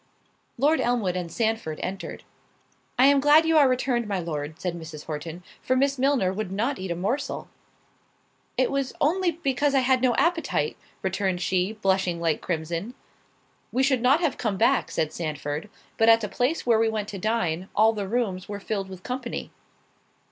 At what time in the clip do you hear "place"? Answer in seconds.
16.29-16.65